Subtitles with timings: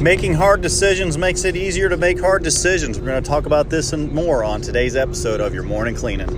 [0.00, 2.98] Making hard decisions makes it easier to make hard decisions.
[2.98, 6.28] We're going to talk about this and more on today's episode of Your Morning Cleaning.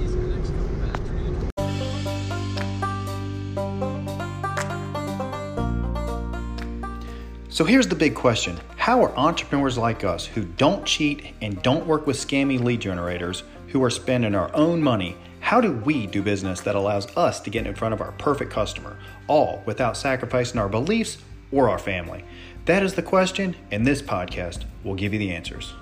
[7.49, 11.85] So here's the big question How are entrepreneurs like us who don't cheat and don't
[11.85, 16.23] work with scammy lead generators, who are spending our own money, how do we do
[16.23, 20.61] business that allows us to get in front of our perfect customer, all without sacrificing
[20.61, 21.19] our beliefs
[21.51, 22.25] or our family?
[22.69, 25.72] That is the question, and this podcast will give you the answers.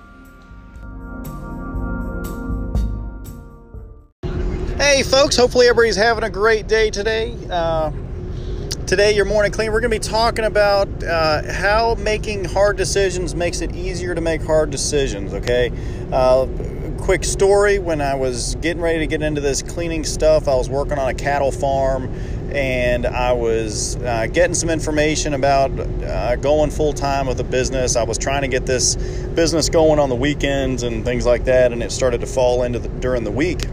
[4.77, 7.37] Hey, folks, hopefully everybody's having a great day today.
[7.51, 7.91] Uh,
[8.85, 13.35] today, your morning clean, we're going to be talking about uh, how making hard decisions
[13.35, 15.73] makes it easier to make hard decisions, okay?
[16.13, 16.47] Uh,
[17.01, 20.69] quick story when I was getting ready to get into this cleaning stuff, I was
[20.69, 22.13] working on a cattle farm
[22.57, 27.95] and I was uh, getting some information about uh, going full time with a business.
[27.95, 31.71] I was trying to get this business going on the weekends and things like that,
[31.71, 33.65] and it started to fall into the, during the week.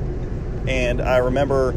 [0.68, 1.72] And I remember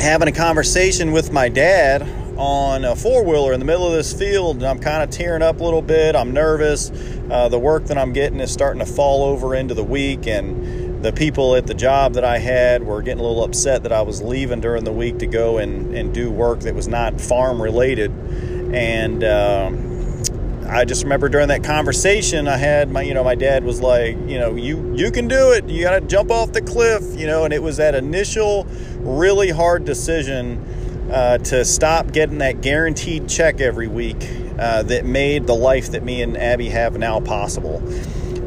[0.00, 2.02] having a conversation with my dad
[2.36, 5.42] on a four wheeler in the middle of this field, and I'm kind of tearing
[5.42, 6.16] up a little bit.
[6.16, 6.90] I'm nervous.
[7.30, 10.83] Uh, the work that I'm getting is starting to fall over into the week, and
[11.04, 14.00] the people at the job that I had were getting a little upset that I
[14.00, 17.60] was leaving during the week to go and, and do work that was not farm
[17.60, 18.10] related.
[18.74, 20.22] And um,
[20.66, 24.16] I just remember during that conversation I had my, you know, my dad was like,
[24.26, 25.68] you know, you you can do it.
[25.68, 27.44] You got to jump off the cliff, you know.
[27.44, 28.66] And it was that initial,
[29.00, 34.26] really hard decision uh, to stop getting that guaranteed check every week
[34.58, 37.82] uh, that made the life that me and Abby have now possible.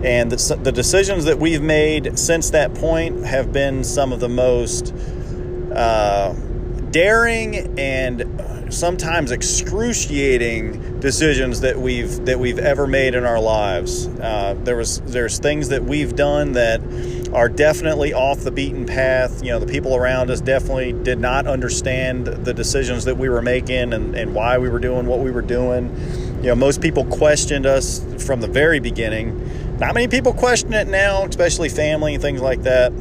[0.04, 4.30] And the, the, decisions that we've made since that point have been some of the
[4.30, 4.94] most
[5.74, 6.34] uh,
[6.92, 8.24] daring and
[8.70, 14.08] sometimes excruciating decisions that we've that we've ever made in our lives.
[14.08, 16.82] Uh, there was there's things that we've done that
[17.34, 19.44] are definitely off the beaten path.
[19.44, 23.42] You know, the people around us definitely did not understand the decisions that we were
[23.42, 25.96] making and, and why we were doing what we were doing.
[26.38, 30.88] You know, most people questioned us from the very beginning not many people question it
[30.88, 32.92] now, especially family and things like that,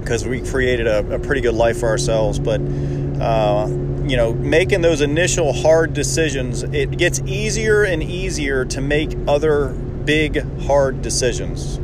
[0.00, 2.38] because we created a, a, pretty good life for ourselves.
[2.38, 3.66] But, uh,
[4.06, 9.70] you know, making those initial hard decisions, it gets easier and easier to make other
[9.70, 11.78] big, hard decisions.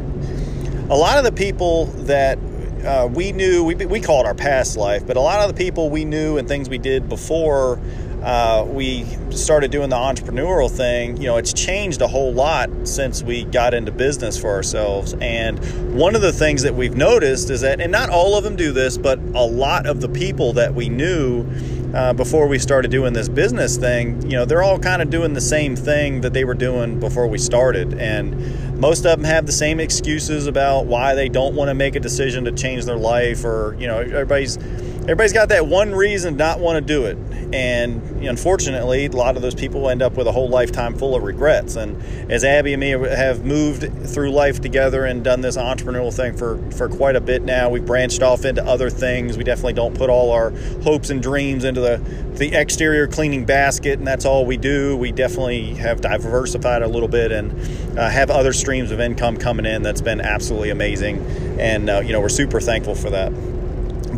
[0.89, 2.39] A lot of the people that
[2.85, 5.65] uh, we knew, we, we call it our past life, but a lot of the
[5.65, 7.81] people we knew and things we did before
[8.23, 13.23] uh, we started doing the entrepreneurial thing, you know, it's changed a whole lot since
[13.23, 15.15] we got into business for ourselves.
[15.21, 15.59] And
[15.95, 18.73] one of the things that we've noticed is that, and not all of them do
[18.73, 21.47] this, but a lot of the people that we knew
[21.95, 25.35] uh, before we started doing this business thing, you know, they're all kind of doing
[25.35, 27.95] the same thing that they were doing before we started.
[27.95, 31.95] And most of them have the same excuses about why they don't want to make
[31.95, 34.59] a decision to change their life, or, you know, everybody's
[35.03, 37.19] everybody's got that one reason not want to do it.
[37.53, 41.25] And unfortunately a lot of those people end up with a whole lifetime full of
[41.25, 41.75] regrets.
[41.75, 46.37] And as abby and me have moved through life together and done this entrepreneurial thing
[46.37, 49.37] for for quite a bit now we've branched off into other things.
[49.37, 50.51] We definitely don't put all our
[50.85, 51.99] hopes and dreams into the
[52.35, 54.97] the exterior cleaning basket and that's all we do.
[54.97, 59.67] We definitely have diversified a little bit and uh, have other streams of income coming
[59.67, 59.83] in.
[59.83, 61.19] That's been absolutely amazing.
[61.59, 63.33] And uh, you know we're super thankful for that.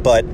[0.03, 0.27] But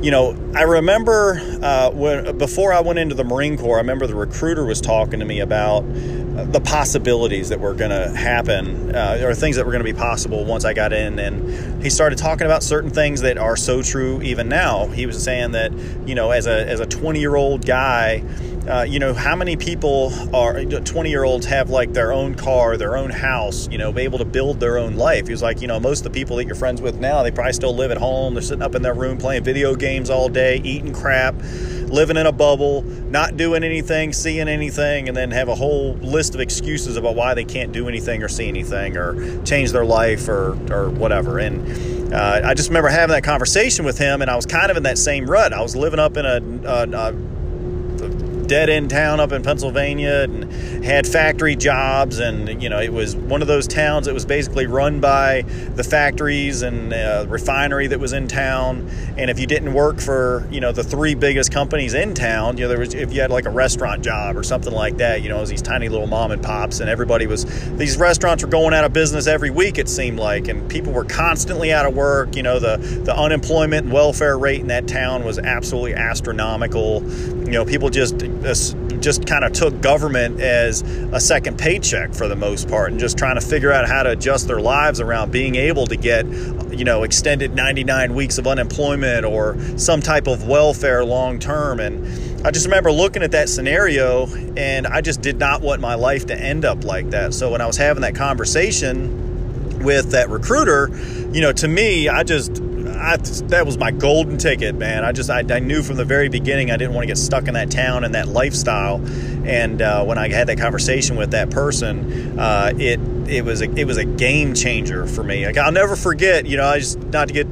[0.00, 4.06] you know, I remember uh, when before I went into the Marine Corps, I remember
[4.06, 8.94] the recruiter was talking to me about uh, the possibilities that were going to happen,
[8.94, 11.18] uh, or things that were going to be possible once I got in.
[11.18, 14.86] And he started talking about certain things that are so true even now.
[14.86, 15.72] He was saying that,
[16.06, 18.22] you know, as a as a 20 year old guy,
[18.66, 22.76] uh, you know, how many people are 20 year olds have like their own car,
[22.76, 25.26] their own house, you know, be able to build their own life.
[25.26, 27.30] He was like, you know, most of the people that you're friends with now, they
[27.30, 28.34] probably still live at home.
[28.34, 31.34] They're sitting up in their room playing video games all day, eating crap,
[31.88, 36.34] living in a bubble, not doing anything, seeing anything, and then have a whole list
[36.34, 40.28] of excuses about why they can't do anything or see anything or change their life
[40.28, 41.38] or, or whatever.
[41.38, 44.76] And uh, I just remember having that conversation with him, and I was kind of
[44.76, 45.52] in that same rut.
[45.52, 47.12] I was living up in a, a, a
[48.48, 50.50] dead end town up in Pennsylvania and
[50.84, 52.18] had factory jobs.
[52.18, 55.42] And, you know, it was one of those towns that was basically run by
[55.76, 58.90] the factories and uh, refinery that was in town.
[59.16, 62.64] And if you didn't work for, you know, the three biggest companies in town, you
[62.64, 65.28] know, there was, if you had like a restaurant job or something like that, you
[65.28, 67.44] know, it was these tiny little mom and pops and everybody was,
[67.76, 70.48] these restaurants were going out of business every week, it seemed like.
[70.48, 72.34] And people were constantly out of work.
[72.34, 77.02] You know, the, the unemployment and welfare rate in that town was absolutely astronomical.
[77.02, 80.82] You know, people just just kind of took government as
[81.12, 84.10] a second paycheck for the most part and just trying to figure out how to
[84.10, 86.26] adjust their lives around being able to get
[86.72, 92.06] you know extended 99 weeks of unemployment or some type of welfare long term and
[92.46, 96.26] I just remember looking at that scenario and I just did not want my life
[96.26, 97.34] to end up like that.
[97.34, 100.88] So when I was having that conversation with that recruiter,
[101.32, 102.62] you know, to me, I just
[102.98, 105.04] I, that was my golden ticket, man.
[105.04, 107.48] I just I, I, knew from the very beginning I didn't want to get stuck
[107.48, 108.96] in that town and that lifestyle.
[109.46, 113.70] And uh, when I had that conversation with that person, uh, it it was a,
[113.74, 115.46] it was a game changer for me.
[115.46, 116.46] Like, I'll never forget.
[116.46, 117.46] You know, I just not to get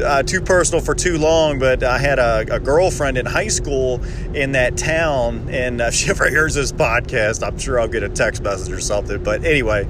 [0.00, 4.02] uh, too personal for too long, but I had a, a, girlfriend in high school
[4.34, 8.08] in that town, and if she ever hears this podcast, I'm sure I'll get a
[8.08, 9.22] text message or something.
[9.22, 9.84] But anyway,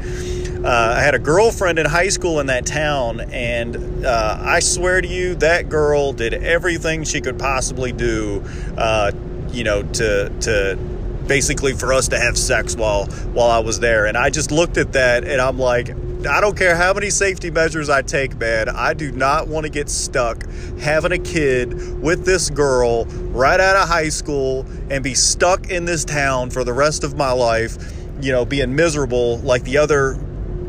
[0.65, 5.01] uh, I had a girlfriend in high school in that town, and uh, I swear
[5.01, 8.45] to you, that girl did everything she could possibly do,
[8.77, 9.11] uh,
[9.49, 10.79] you know, to to
[11.27, 14.07] basically for us to have sex while while I was there.
[14.07, 15.91] And I just looked at that, and I'm like,
[16.27, 18.69] I don't care how many safety measures I take, man.
[18.69, 20.47] I do not want to get stuck
[20.79, 25.87] having a kid with this girl right out of high school and be stuck in
[25.87, 27.77] this town for the rest of my life.
[28.21, 30.17] You know, being miserable like the other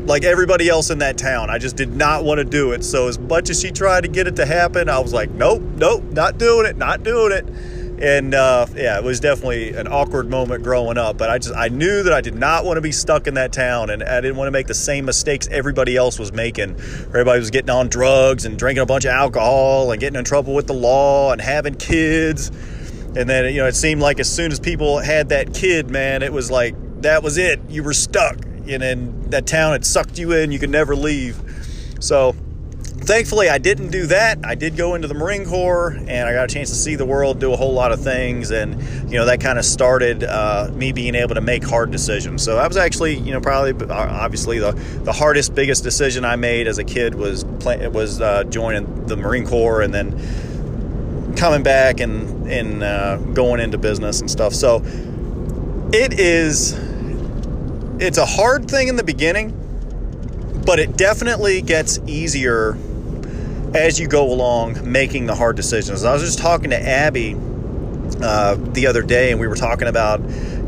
[0.06, 1.50] like everybody else in that town.
[1.50, 2.84] I just did not want to do it.
[2.84, 5.62] So as much as she tried to get it to happen, I was like, nope,
[5.62, 7.48] nope, not doing it, not doing it.
[8.02, 11.16] And uh, yeah, it was definitely an awkward moment growing up.
[11.16, 13.52] But I just I knew that I did not want to be stuck in that
[13.52, 16.72] town, and I didn't want to make the same mistakes everybody else was making.
[16.72, 20.54] Everybody was getting on drugs and drinking a bunch of alcohol and getting in trouble
[20.54, 22.48] with the law and having kids.
[23.16, 26.24] And then you know it seemed like as soon as people had that kid, man,
[26.24, 27.60] it was like that was it.
[27.68, 30.52] You were stuck and in that town had sucked you in.
[30.52, 31.36] You could never leave.
[31.98, 32.36] So
[33.04, 34.38] thankfully I didn't do that.
[34.44, 37.04] I did go into the Marine Corps and I got a chance to see the
[37.04, 40.70] world, do a whole lot of things, and you know that kind of started uh,
[40.72, 42.44] me being able to make hard decisions.
[42.44, 44.72] So that was actually you know probably uh, obviously the
[45.02, 49.46] the hardest, biggest decision I made as a kid was was uh, joining the Marine
[49.46, 54.54] Corps and then coming back and and uh, going into business and stuff.
[54.54, 54.82] So
[55.92, 56.83] it is
[58.00, 59.52] it's a hard thing in the beginning,
[60.64, 62.76] but it definitely gets easier
[63.74, 66.04] as you go along making the hard decisions.
[66.04, 67.36] I was just talking to Abby
[68.22, 70.20] uh, the other day, and we were talking about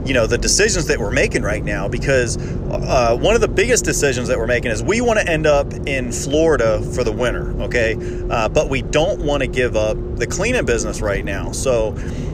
[0.07, 2.37] you know the decisions that we're making right now because
[2.71, 5.73] uh, one of the biggest decisions that we're making is we want to end up
[5.87, 7.97] in Florida for the winter, okay?
[8.31, 11.53] Uh, but we don't want to give up the cleaning business right now.
[11.53, 11.93] So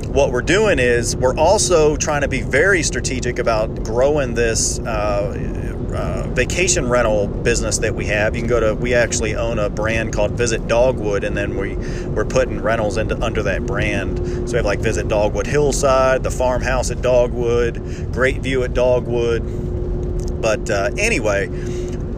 [0.09, 5.72] what we're doing is we're also trying to be very strategic about growing this uh,
[5.95, 8.35] uh, vacation rental business that we have.
[8.35, 11.77] You can go to we actually own a brand called Visit Dogwood, and then we
[12.09, 14.19] we're putting rentals into under that brand.
[14.49, 20.41] So we have like Visit Dogwood Hillside, the farmhouse at Dogwood, Great View at Dogwood.
[20.41, 21.49] But uh, anyway.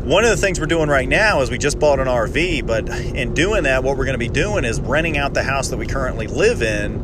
[0.04, 2.90] One of the things we're doing right now is we just bought an RV, but
[2.90, 5.78] in doing that, what we're going to be doing is renting out the house that
[5.78, 7.00] we currently live in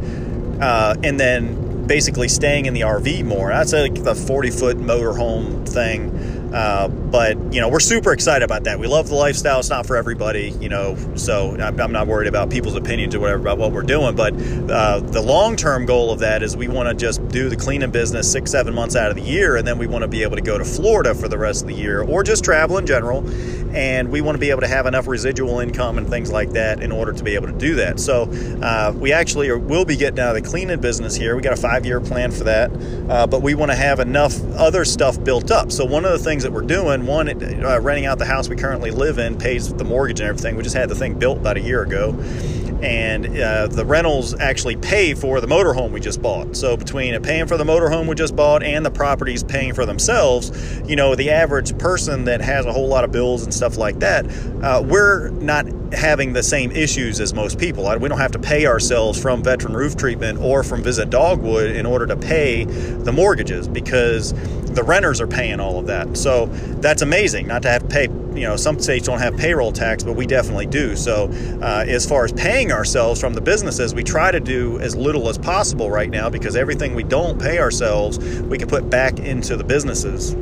[0.61, 3.49] uh, and then basically staying in the RV more.
[3.49, 6.39] That's like the 40 foot motorhome thing.
[6.52, 8.79] Uh, but you know we're super excited about that.
[8.79, 9.59] We love the lifestyle.
[9.59, 10.97] It's not for everybody, you know.
[11.17, 14.15] So I'm, not worried about people's opinions or whatever about what we're doing.
[14.15, 17.57] But uh, the long term goal of that is we want to just do the
[17.57, 20.23] cleaning business six seven months out of the year, and then we want to be
[20.23, 22.87] able to go to Florida for the rest of the year, or just travel in
[22.87, 23.29] general.
[23.75, 26.83] And we want to be able to have enough residual income and things like that
[26.83, 28.00] in order to be able to do that.
[28.00, 28.23] So
[28.62, 31.37] uh, we actually will be getting out of the cleaning business here.
[31.37, 32.71] We got a five year plan for that,
[33.09, 35.71] uh, but we want to have enough other stuff built up.
[35.71, 37.00] So one of the things that we're doing.
[37.07, 40.57] One, uh, renting out the house we currently live in pays the mortgage and everything.
[40.57, 42.12] We just had the thing built about a year ago,
[42.82, 46.56] and uh, the rentals actually pay for the motorhome we just bought.
[46.56, 50.80] So between paying for the motorhome we just bought and the properties paying for themselves,
[50.88, 53.99] you know, the average person that has a whole lot of bills and stuff like
[54.00, 54.26] that,
[54.62, 57.84] uh, we're not having the same issues as most people.
[57.99, 61.84] We don't have to pay ourselves from veteran roof treatment or from Visit Dogwood in
[61.87, 64.32] order to pay the mortgages because
[64.70, 66.16] the renters are paying all of that.
[66.16, 66.46] So
[66.80, 68.08] that's amazing not to have to pay.
[68.40, 70.97] You know, some states don't have payroll tax, but we definitely do.
[70.97, 71.30] So,
[71.61, 75.28] uh, as far as paying ourselves from the businesses, we try to do as little
[75.28, 79.59] as possible right now because everything we don't pay ourselves, we can put back into
[79.59, 80.35] the businesses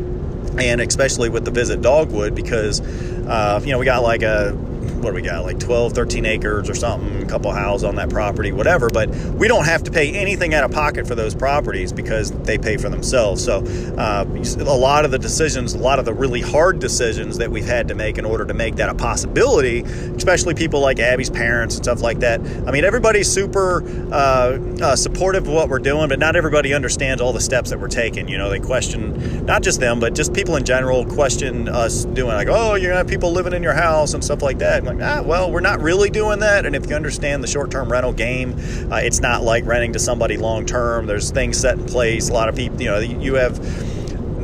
[0.59, 2.81] and especially with the visit dogwood because
[3.27, 4.57] uh, you know we got like a
[4.99, 8.11] what do we got like 12 13 acres or something a couple houses on that
[8.11, 11.93] property whatever but we don't have to pay anything out of pocket for those properties
[11.93, 13.45] because they pay for themselves.
[13.45, 13.65] So
[13.97, 14.25] uh,
[14.59, 17.89] a lot of the decisions a lot of the really hard decisions that we've had
[17.89, 21.85] to make in order to make that a possibility especially people like abby's parents and
[21.85, 22.41] stuff like that.
[22.67, 27.21] I mean everybody's super uh, uh, supportive of what we're doing but not everybody understands
[27.23, 28.29] all the steps that we're taking.
[28.29, 32.35] You know they question not just them but just people in general question us doing
[32.35, 35.03] like oh you're gonna have people living in your house and stuff like that like,
[35.03, 36.67] ah, well, we're not really doing that.
[36.67, 38.55] And if you understand the short term rental game,
[38.91, 41.07] uh, it's not like renting to somebody long term.
[41.07, 42.31] There's things set in place.
[42.31, 43.59] A lot of people, you know, you have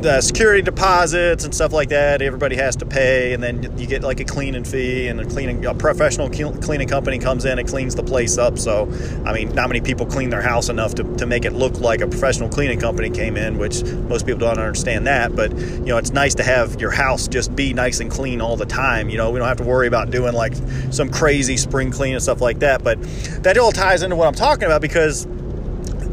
[0.05, 2.21] uh, security deposits and stuff like that.
[2.21, 5.65] Everybody has to pay, and then you get like a cleaning fee, and a cleaning
[5.65, 8.57] a professional cleaning company comes in and cleans the place up.
[8.57, 8.89] So,
[9.25, 12.01] I mean, not many people clean their house enough to, to make it look like
[12.01, 15.35] a professional cleaning company came in, which most people don't understand that.
[15.35, 18.55] But you know, it's nice to have your house just be nice and clean all
[18.55, 19.09] the time.
[19.09, 20.53] You know, we don't have to worry about doing like
[20.91, 22.83] some crazy spring clean and stuff like that.
[22.83, 23.01] But
[23.43, 25.27] that all ties into what I'm talking about because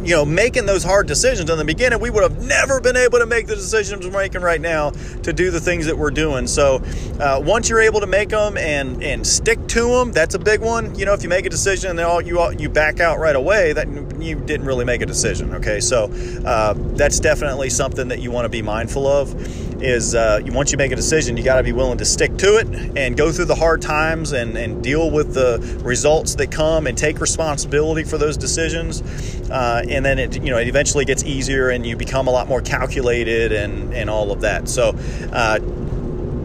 [0.05, 3.19] you know, making those hard decisions in the beginning, we would have never been able
[3.19, 4.91] to make the decisions we're making right now
[5.23, 6.47] to do the things that we're doing.
[6.47, 6.83] So
[7.21, 10.61] uh, once you're able to make them and and stick to them, that's a big
[10.61, 10.95] one.
[10.99, 13.19] You know, if you make a decision and then all you all, you back out
[13.19, 13.89] right away, that
[14.21, 15.55] you didn't really make a decision.
[15.55, 16.05] Okay, so
[16.45, 19.33] uh, that's definitely something that you want to be mindful of
[19.83, 22.57] is uh, once you make a decision, you got to be willing to stick to
[22.57, 26.87] it and go through the hard times and, and deal with the results that come
[26.87, 29.03] and take responsibility for those decisions.
[29.51, 32.49] Uh, and then it, you know, it eventually gets easier and you become a lot
[32.49, 34.69] more calculated and, and all of that.
[34.69, 34.97] So
[35.33, 35.59] uh,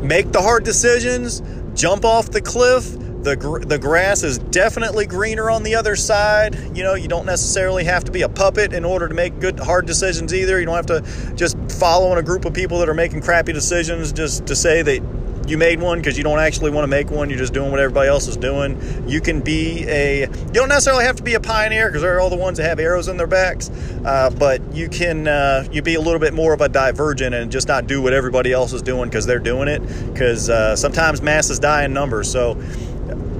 [0.02, 1.42] make the hard decisions,
[1.74, 2.96] jump off the cliff
[3.28, 6.56] the, gr- the grass is definitely greener on the other side.
[6.76, 9.60] You know, you don't necessarily have to be a puppet in order to make good,
[9.60, 10.60] hard decisions either.
[10.60, 13.52] You don't have to just follow in a group of people that are making crappy
[13.52, 15.02] decisions just to say that
[15.48, 17.30] you made one because you don't actually want to make one.
[17.30, 18.82] You're just doing what everybody else is doing.
[19.08, 22.30] You can be a, you don't necessarily have to be a pioneer because they're all
[22.30, 23.70] the ones that have arrows in their backs,
[24.06, 27.52] uh, but you can, uh, you be a little bit more of a divergent and
[27.52, 29.80] just not do what everybody else is doing because they're doing it.
[30.12, 32.30] Because uh, sometimes masses die in numbers.
[32.30, 32.62] So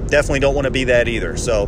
[0.08, 1.36] definitely don't want to be that either.
[1.36, 1.66] So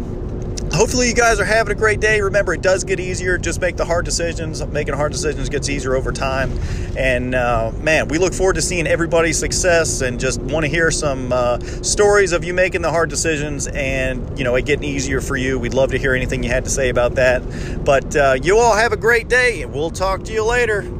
[0.72, 2.20] hopefully you guys are having a great day.
[2.20, 3.38] Remember, it does get easier.
[3.38, 4.64] Just make the hard decisions.
[4.66, 6.58] Making hard decisions gets easier over time.
[6.96, 10.90] And uh, man, we look forward to seeing everybody's success and just want to hear
[10.90, 15.20] some uh, stories of you making the hard decisions and you know it getting easier
[15.20, 15.58] for you.
[15.58, 17.84] We'd love to hear anything you had to say about that.
[17.84, 20.99] But uh, you all have a great day, and we'll talk to you later.